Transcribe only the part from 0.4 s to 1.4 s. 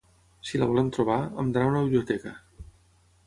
Si la volem trobar,